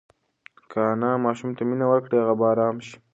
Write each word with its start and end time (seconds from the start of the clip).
که 0.69 0.79
انا 0.91 1.11
ماشوم 1.25 1.49
ته 1.57 1.63
مینه 1.69 1.85
ورکړي 1.89 2.15
هغه 2.19 2.33
به 2.39 2.45
ارام 2.51 2.77
شي. 2.85 2.95